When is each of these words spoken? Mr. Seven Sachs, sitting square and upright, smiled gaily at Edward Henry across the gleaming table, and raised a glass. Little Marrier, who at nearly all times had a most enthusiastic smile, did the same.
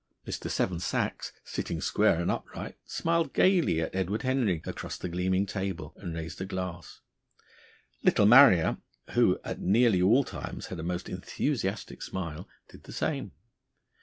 Mr. 0.25 0.49
Seven 0.49 0.79
Sachs, 0.79 1.31
sitting 1.43 1.79
square 1.79 2.19
and 2.19 2.31
upright, 2.31 2.75
smiled 2.87 3.33
gaily 3.35 3.81
at 3.81 3.93
Edward 3.93 4.23
Henry 4.23 4.59
across 4.65 4.97
the 4.97 5.07
gleaming 5.09 5.45
table, 5.45 5.93
and 5.97 6.15
raised 6.15 6.41
a 6.41 6.45
glass. 6.47 7.01
Little 8.01 8.25
Marrier, 8.25 8.77
who 9.11 9.37
at 9.43 9.61
nearly 9.61 10.01
all 10.01 10.23
times 10.23 10.65
had 10.65 10.79
a 10.79 10.81
most 10.83 11.07
enthusiastic 11.07 12.01
smile, 12.01 12.47
did 12.67 12.85
the 12.85 12.93
same. 12.93 13.33